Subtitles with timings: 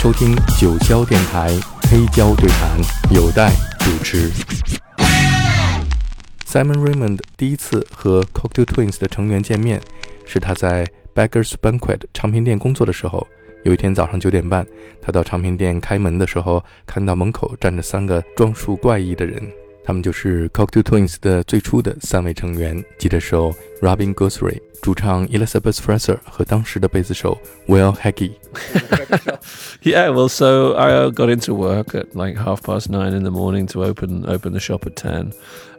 [0.00, 1.50] 收听九霄电台
[1.82, 2.80] 黑胶对谈，
[3.14, 4.30] 有待主持。
[6.46, 9.78] Simon Raymond 第一次和 Cocktail Twins 的成员见面，
[10.24, 13.28] 是他在 Beggars Banquet 唱片店工作的时候。
[13.62, 14.66] 有一天早上九点半，
[15.02, 19.38] 他到唱片店开门的时候，看到门口站着三个装束怪异的人。
[19.90, 23.52] 他们就是 Cocteau Twins 的最初的三位成员，吉他手
[23.82, 27.36] Robin Guthrie、主唱 Elizabeth Fraser 和当时的贝斯手
[27.66, 28.34] Will Heggie。
[29.82, 33.66] yeah, well, so I uh, got into work at like half past nine in the morning
[33.72, 35.32] to open open the shop at ten,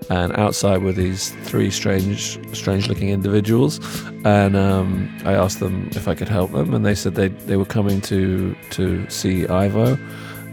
[0.10, 3.80] and outside were these three strange strange looking individuals,
[4.26, 7.55] and um, I asked them if I could help them, and they said they they
[7.55, 9.98] were coming to to see Ivo.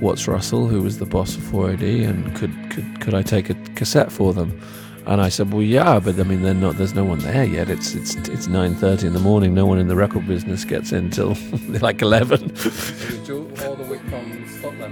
[0.01, 3.55] Watts Russell, who was the boss of 4AD, and could could could I take a
[3.75, 4.61] cassette for them?
[5.07, 6.77] And I said, well, yeah, but I mean, they're not.
[6.77, 7.71] There's no one there yet.
[7.71, 9.55] It's it's it's 9:30 in the morning.
[9.55, 11.35] No one in the record business gets in till
[11.81, 12.49] like 11.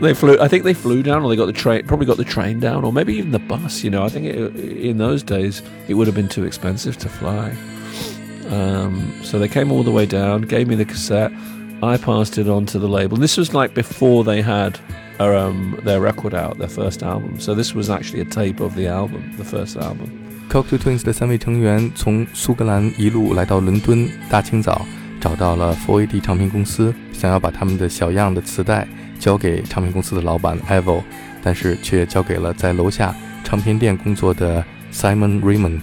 [0.01, 0.39] they flew.
[0.41, 1.87] I think they flew down, or they got the train.
[1.87, 3.84] Probably got the train down, or maybe even the bus.
[3.84, 7.11] You know, I think it, in those days it would have been too expensive to
[7.11, 7.55] fly.
[8.49, 11.33] Um, so they came all the way down, gave me the cassette.
[11.83, 13.19] I passed it on to the label.
[13.19, 14.79] This was like before they had
[15.19, 17.39] um, their record out, their first album.
[17.39, 20.09] So this was actually a tape of the album, the first album.
[20.49, 24.87] Cocteau Twins 的三位成员从苏格兰一路来到伦敦，大清早
[25.21, 28.87] 找到了 Four AD 唱片公司，想要把他们的小样的磁带
[29.19, 31.03] 交给唱片公司的老板 Ivo，
[31.43, 35.81] 但是却交给了在楼下唱片店工作的 Simon Raymonde。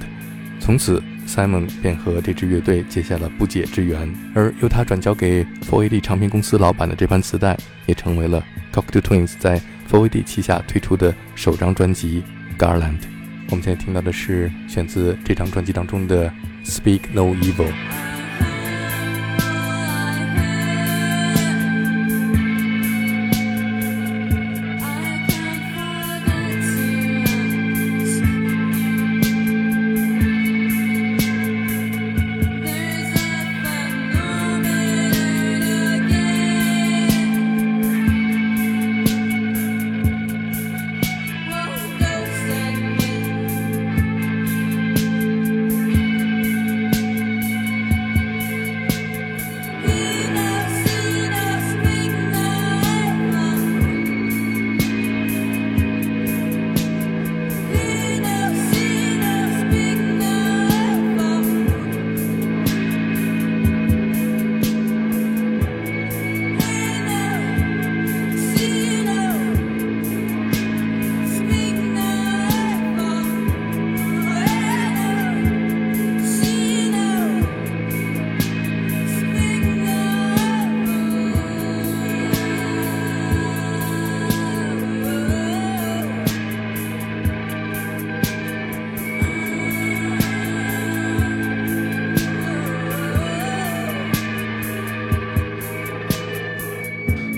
[0.59, 12.21] 从此 Simon 便和这支乐队结下了不解之缘，而由他转交给 f o AD 唱片公司老板的这盘磁带，也成为了 Cocktail Twins 在 f o AD 旗下推出的首张专辑
[12.61, 12.99] 《Garland》。
[13.49, 16.29] 我们现在听到的是选自这张专辑当中的
[16.65, 17.71] 《Speak No Evil》。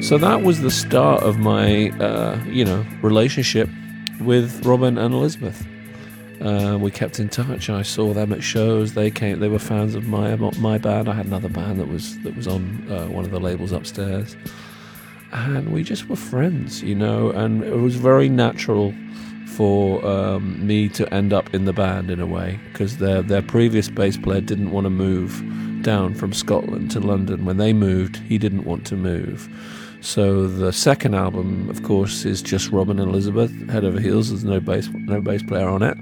[0.06, 3.68] So that was the start of my, uh, you know, relationship
[4.20, 5.66] with Robin and Elizabeth.
[6.40, 7.72] Uh, we kept in touch.
[7.72, 8.94] I saw them at shows.
[8.94, 9.40] They came.
[9.40, 11.10] They were fans of my my band.
[11.10, 14.38] I had another band that was that was on uh, one of the labels upstairs,
[15.32, 17.32] and we just were friends, you know.
[17.32, 18.94] And it was very natural
[19.48, 23.42] for um, me to end up in the band in a way because their their
[23.42, 25.44] previous bass player didn't want to move
[25.82, 27.44] down from Scotland to London.
[27.44, 29.50] When they moved, he didn't want to move.
[30.06, 34.30] So the second album, of course, is just Robin and Elizabeth, Head Over Heels.
[34.30, 35.98] There's no bass, no bass player on it,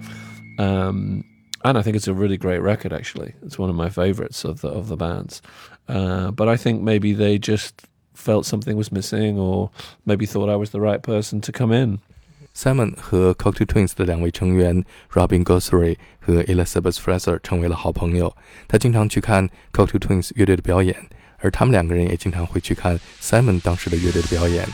[0.59, 1.23] um,
[1.63, 2.91] and I think it's a really great record.
[2.91, 5.41] Actually, it's one of my favourites of the of the band's.
[5.87, 9.71] Uh, but I think maybe they just felt something was missing, or
[10.05, 11.99] maybe thought I was the right person to come in.
[12.53, 14.83] Simon 和 Cocteau Twins 的两位成员
[15.13, 15.95] Robin Guthrie
[16.27, 18.35] Elizabeth Fraser 成为了好朋友。
[18.67, 21.09] 他经常去看 Cocteau Twins 乐队的表演。
[21.43, 24.67] 而他们两个人也经常会去看 Simon 当时的乐队的表演。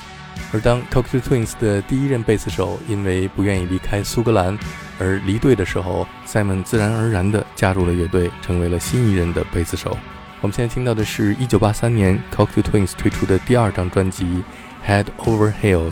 [0.53, 4.57] 而当 Cocktail Twins 的第一任贝斯手因为不愿意离开苏格兰
[4.97, 9.97] 而离队的时候，Simon 自然而然地加入了乐队，成为了新一任的贝斯手。
[10.41, 14.23] 我们现在听到的是1983年 Cocktail Twins 推出的第二张专辑
[14.87, 15.91] 《Head Over Heels》。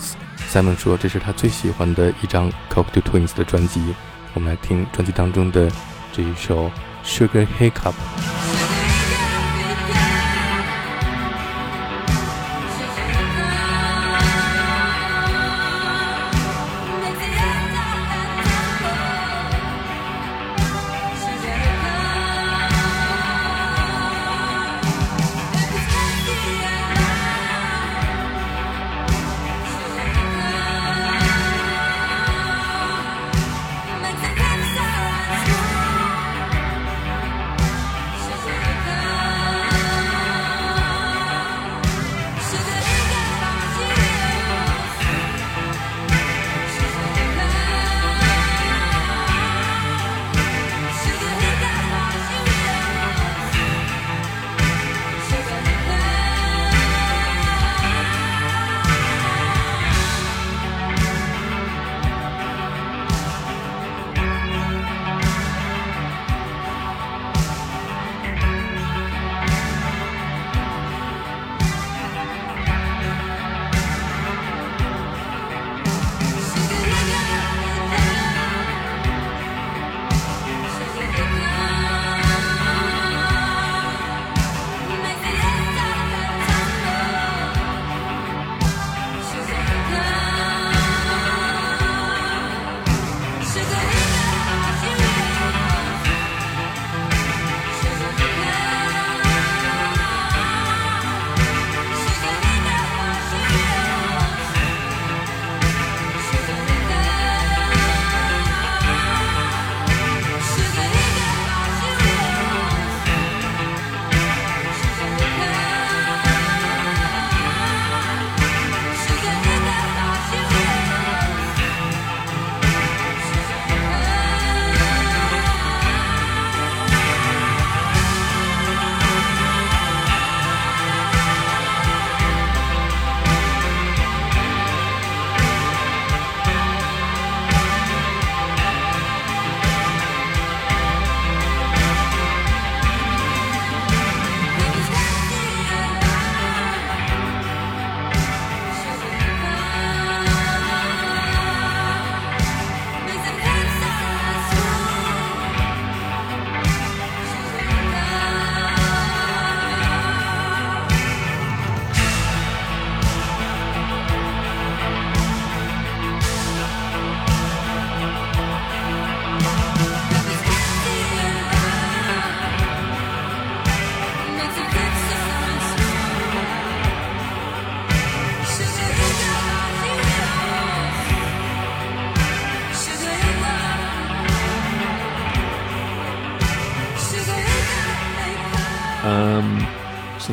[0.50, 3.94] Simon 说这是他最喜欢的一张 Cocktail Twins 的专辑。
[4.34, 5.70] 我们来听专辑当中的
[6.14, 6.70] 这一首
[7.04, 7.94] 《Sugar Hiccup》。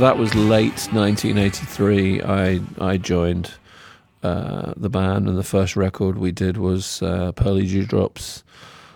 [0.05, 2.21] that was late 1983.
[2.23, 3.53] I I joined
[4.23, 8.45] uh, the band, and the first record we did was uh, Pearly Dewdrops,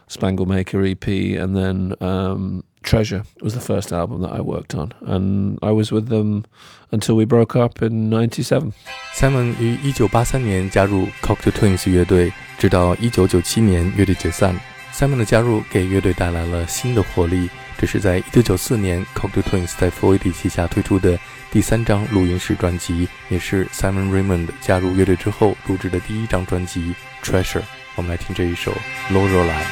[0.06, 4.92] Spangle Maker EP, and then um, Treasure was the first album that I worked on,
[5.00, 6.44] and I was with them
[6.92, 8.72] until we broke up in '97.
[9.14, 14.54] Simon 于1983年加入 Cocteau Twins 乐队，直到1997年乐队解散。
[14.92, 17.48] Simon 的加入给乐队带来了新的活力。
[17.78, 21.16] 这是在1994年，Cocktail Twins 在 Four AD 旗下推出的
[21.52, 26.92] 第三张录音室专辑，也是 Simon Raymond 加入乐队之后录制的第一张专辑
[27.24, 27.60] 《Treasure》。
[27.94, 28.72] 我们来听这一首
[29.14, 29.62] 《Lorelei》。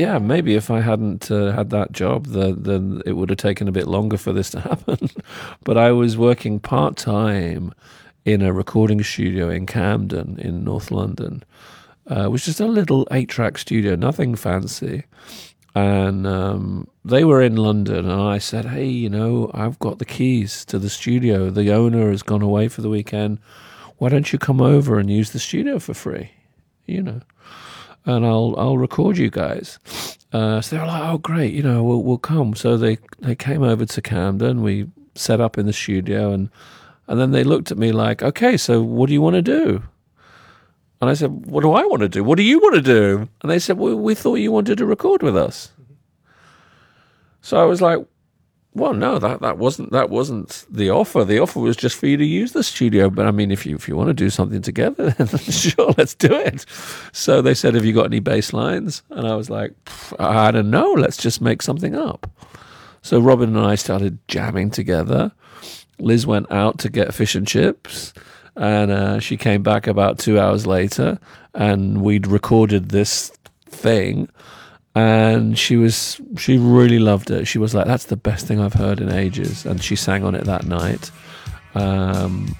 [0.00, 3.68] Yeah, maybe if I hadn't uh, had that job, then, then it would have taken
[3.68, 5.10] a bit longer for this to happen.
[5.62, 7.74] but I was working part time
[8.24, 11.44] in a recording studio in Camden in North London.
[12.10, 15.04] Uh, it was just a little eight track studio, nothing fancy.
[15.74, 20.04] And um, they were in London, and I said, Hey, you know, I've got the
[20.06, 21.50] keys to the studio.
[21.50, 23.38] The owner has gone away for the weekend.
[23.98, 26.30] Why don't you come over and use the studio for free?
[26.86, 27.20] You know
[28.06, 29.78] and I'll I'll record you guys.
[30.32, 32.54] Uh, so they were like, oh great, you know, we'll we'll come.
[32.54, 34.62] So they they came over to Camden.
[34.62, 36.50] We set up in the studio, and
[37.08, 39.82] and then they looked at me like, okay, so what do you want to do?
[41.00, 42.22] And I said, what do I want to do?
[42.22, 43.28] What do you want to do?
[43.40, 45.72] And they said, well, we thought you wanted to record with us.
[47.40, 47.98] So I was like,
[48.72, 51.24] Well, no, that, that wasn't that wasn't the offer.
[51.24, 53.10] The offer was just for you to use the studio.
[53.10, 56.14] But I mean, if you if you want to do something together, then sure, let's
[56.14, 56.64] do it.
[57.12, 59.74] So they said, "Have you got any bass lines?" And I was like,
[60.20, 60.92] "I don't know.
[60.92, 62.30] Let's just make something up."
[63.02, 65.32] So Robin and I started jamming together.
[65.98, 68.12] Liz went out to get fish and chips,
[68.54, 71.18] and uh, she came back about two hours later,
[71.54, 73.32] and we'd recorded this
[73.66, 74.28] thing
[74.94, 77.46] and she was she really loved it.
[77.46, 80.34] She was like, "That's the best thing I've heard in ages," and she sang on
[80.34, 81.10] it that night.
[81.74, 82.56] Um,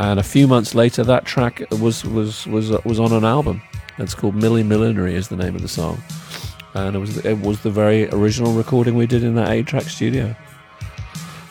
[0.00, 3.62] and a few months later, that track was was was was on an album.
[3.98, 6.02] It's called "Milli Millinery" is the name of the song,
[6.74, 10.34] and it was it was the very original recording we did in that eight-track studio.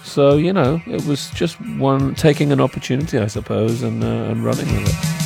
[0.03, 4.43] So you know, it was just one taking an opportunity, I suppose, and uh, and
[4.43, 5.16] running with it.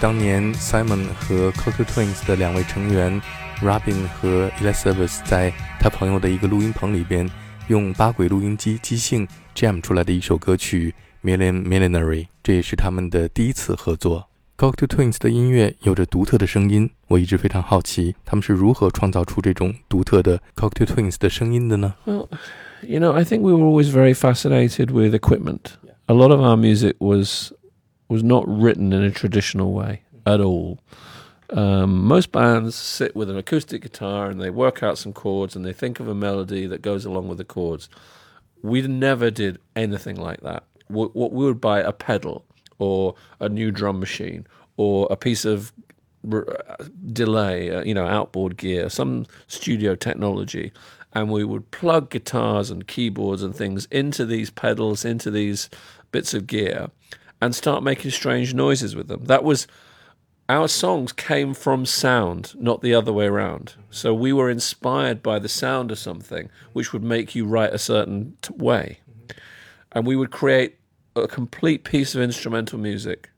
[0.00, 3.20] 当年 Simon 和 Cocteau Twins 的两位成员
[3.60, 7.28] Robin 和 Elizabeth 在他朋友的一个录音棚里边，
[7.68, 10.94] 用八轨录音机即兴 jam 出来的一首歌曲
[11.26, 14.26] 《Millimillenary》，这也是他们的第一次合作。
[14.56, 22.26] Cocteau Twins 的音乐有着独特的声音，我一直非常好奇他们是如何创造出这种独特的 Cocteau Twins 的声音的呢？Well,
[22.82, 25.74] you know, I think we were always very fascinated with equipment.
[26.06, 27.52] A lot of our music was
[28.10, 30.80] was not written in a traditional way at all.
[31.50, 35.64] Um, most bands sit with an acoustic guitar and they work out some chords and
[35.64, 37.88] they think of a melody that goes along with the chords.
[38.62, 40.64] We never did anything like that.
[40.88, 42.44] What we would buy a pedal
[42.80, 44.44] or a new drum machine
[44.76, 45.72] or a piece of
[47.12, 50.72] delay, uh, you know, outboard gear, some studio technology,
[51.12, 55.70] and we would plug guitars and keyboards and things into these pedals, into these
[56.10, 56.90] bits of gear,
[57.40, 59.24] and start making strange noises with them.
[59.24, 59.66] That was
[60.48, 63.76] our songs came from sound, not the other way around.
[63.88, 67.78] So we were inspired by the sound of something, which would make you write a
[67.78, 68.98] certain t- way.
[69.92, 70.76] And we would create
[71.14, 73.30] a complete piece of instrumental music,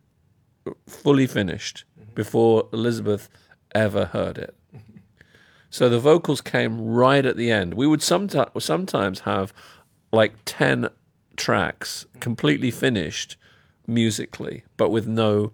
[0.86, 1.84] fully finished,
[2.14, 3.28] before Elizabeth
[3.74, 4.56] ever heard it.
[5.68, 7.74] So the vocals came right at the end.
[7.74, 9.52] We would someti- sometimes have
[10.12, 10.88] like 10
[11.36, 13.36] tracks completely finished
[13.92, 15.52] musically, but with no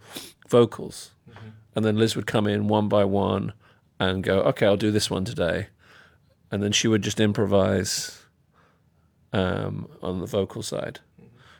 [0.49, 1.13] vocals.
[1.75, 3.53] And then Liz would come in one by one
[4.01, 5.69] and go, okay, I'll do this one today.
[6.51, 8.25] And then she would just improvise
[9.33, 11.01] um, on the vocal side.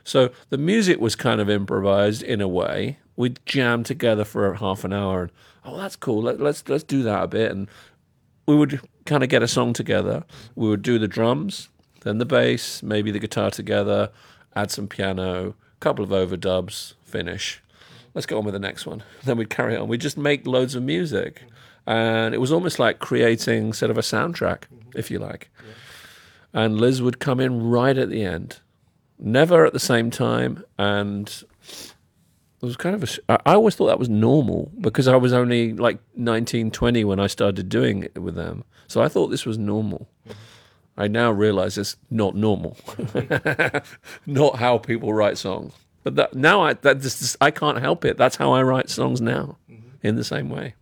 [0.03, 2.97] So the music was kind of improvised in a way.
[3.15, 5.31] We'd jam together for half an hour and,
[5.63, 6.23] oh, that's cool.
[6.23, 7.51] Let, let's let's do that a bit.
[7.51, 7.69] And
[8.47, 10.23] we would kind of get a song together.
[10.55, 11.69] We would do the drums,
[12.01, 14.09] then the bass, maybe the guitar together,
[14.55, 17.61] add some piano, couple of overdubs, finish.
[18.13, 19.03] Let's go on with the next one.
[19.23, 19.87] Then we'd carry on.
[19.87, 21.43] We'd just make loads of music.
[21.85, 24.63] And it was almost like creating sort of a soundtrack,
[24.95, 25.49] if you like.
[26.53, 28.59] And Liz would come in right at the end,
[29.17, 30.63] never at the same time.
[30.77, 31.27] And
[32.61, 33.39] it was kind of a.
[33.47, 37.27] I always thought that was normal because I was only like 19, 20 when I
[37.27, 38.65] started doing it with them.
[38.87, 40.09] So I thought this was normal.
[40.98, 42.76] I now realize it's not normal,
[44.26, 45.72] not how people write songs.
[46.04, 48.16] But that, now I that just, I can't help it.
[48.16, 49.56] That's how I write songs now,
[50.02, 50.74] in the same way.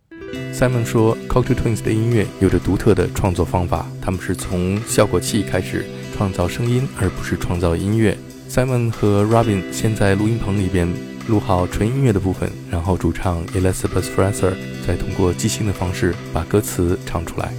[0.53, 8.17] Simon 说，Cocteau Twins 的音乐有着独特的创作方法，他们是从效果器开始创造声音，而不是创造音乐。
[8.51, 10.87] Simon 和 Robin 先在录音棚里边
[11.29, 14.53] 录好纯音乐的部分，然后主唱 Elizabeth Fraser
[14.87, 17.53] 再通过即兴的方式把歌词唱出来。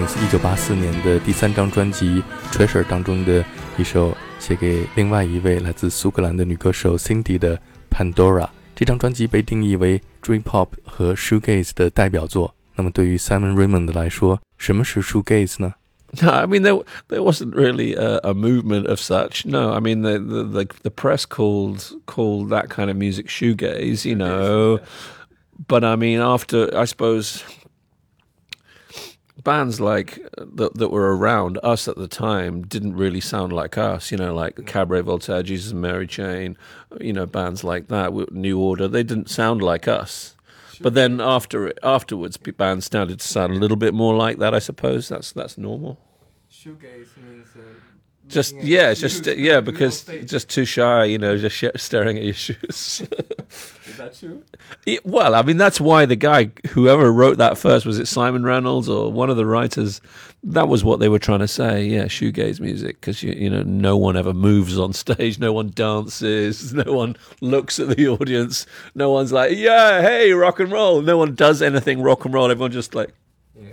[0.00, 2.22] 也是一九八四年的第三张专辑
[2.54, 3.44] 《Treasure》当中的
[3.76, 7.54] 一首写给另外一位来自苏格兰的女歌手 Cindy 的
[7.90, 8.44] 《Pandora》。
[8.74, 12.54] 这张专辑被定义为 Dream Pop 和 Shoegaze 的代表作。
[12.76, 15.74] 那么对于 Simon Raymonde 来说，什么是 Shoegaze 呢
[16.22, 19.46] ？No, I mean there there wasn't really a, a movement of such.
[19.46, 24.08] No, I mean the, the, the the press called called that kind of music shoegaze,
[24.08, 24.80] you know.
[25.68, 27.44] But I mean after I suppose
[29.42, 33.78] bands like uh, that that were around us at the time didn't really sound like
[33.78, 34.66] us, you know, like mm.
[34.66, 36.56] Cabaret Voltaire, Jesus and Mary Chain,
[36.92, 40.36] uh, you know, bands like that, New Order, they didn't sound like us.
[40.82, 44.54] But then after afterwards, bands started to sound a little bit more like that.
[44.54, 45.98] I suppose that's that's normal.
[46.50, 47.48] Shoegaze means.
[47.54, 47.60] Uh,
[48.28, 53.02] just yeah, just yeah, because just too shy, you know, just staring at your shoes.
[53.86, 54.44] Is that true?
[54.86, 58.44] It, well, I mean, that's why the guy, whoever wrote that first, was it Simon
[58.44, 60.00] Reynolds or one of the writers?
[60.44, 61.84] That was what they were trying to say.
[61.84, 65.70] Yeah, shoegaze music, because you, you know, no one ever moves on stage, no one
[65.74, 71.02] dances, no one looks at the audience, no one's like, yeah, hey, rock and roll.
[71.02, 72.50] No one does anything rock and roll.
[72.50, 73.12] Everyone just like,
[73.58, 73.70] yeah.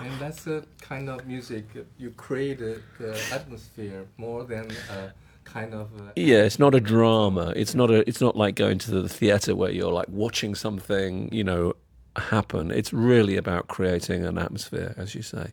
[0.00, 1.66] and that's the kind of music
[1.98, 4.70] you create the atmosphere more than.
[4.90, 5.10] Uh,
[5.52, 7.52] kind of uh, yeah it's not a drama.
[7.56, 11.28] It's not a it's not like going to the theater where you're like watching something
[11.32, 11.74] you know
[12.16, 12.70] happen.
[12.70, 15.52] It's really about creating an atmosphere as you say.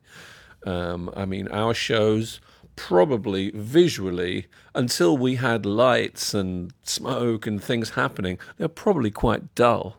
[0.65, 2.41] Um, i mean our shows
[2.75, 9.97] probably visually until we had lights and smoke and things happening they're probably quite dull.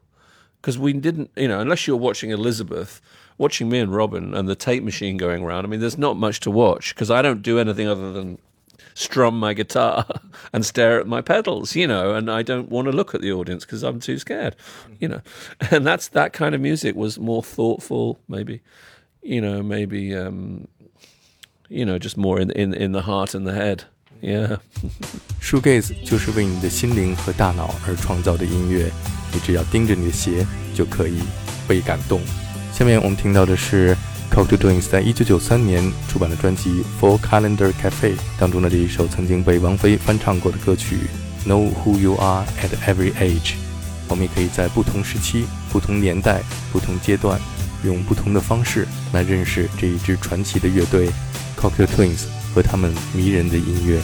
[0.60, 3.00] Because we didn't you know unless you're watching elizabeth
[3.38, 6.40] watching me and robin and the tape machine going around i mean there's not much
[6.40, 8.38] to watch because i don't do anything other than
[8.95, 10.05] strum my guitar
[10.51, 13.31] and stare at my pedals, you know, and I don't want to look at the
[13.31, 14.55] audience because I'm too scared,
[14.99, 15.21] you know.
[15.71, 18.61] And that's that kind of music was more thoughtful, maybe,
[19.21, 20.67] you know, maybe, um,
[21.69, 23.83] you know, just more in in in the heart and the head.
[24.21, 24.57] Yeah.
[25.41, 28.91] Shoegaze 就是为你的心灵和大脑而创造的音乐，
[29.33, 30.45] 你只要盯着你的鞋
[30.75, 31.19] 就可以
[31.67, 32.21] 被感动。
[32.71, 33.97] 下面我们听到的是
[34.36, 41.08] Cocteau Twins 在一九九三年出版的专辑《Four Calendar Cafe》当中的这一首曾经被王菲翻唱过的歌曲
[41.48, 43.40] 《Know Who You Are at Every Age》，
[44.08, 47.40] 我们也可以在不同时期、不同年代、不同阶段，
[47.82, 51.08] 用不同的方式来认识这一支传奇的乐队
[51.58, 54.02] Cocteau Twins 和他们迷人的音乐。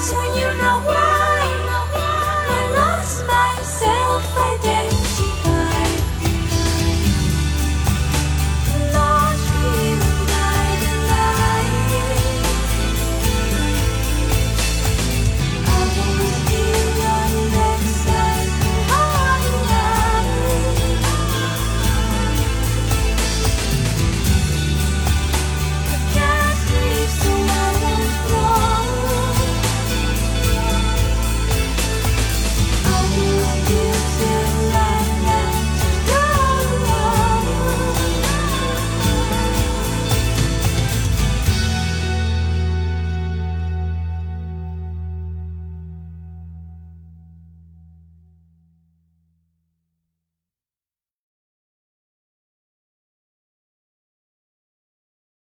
[0.00, 1.19] So you know why.